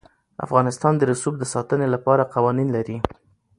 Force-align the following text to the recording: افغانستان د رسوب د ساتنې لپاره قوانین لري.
افغانستان 0.45 0.93
د 0.97 1.01
رسوب 1.11 1.35
د 1.39 1.43
ساتنې 1.53 1.87
لپاره 1.95 2.29
قوانین 2.33 2.69
لري. 2.75 2.97